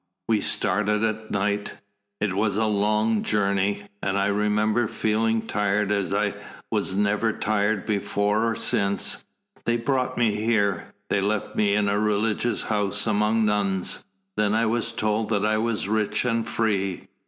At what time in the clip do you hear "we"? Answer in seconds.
0.27-0.41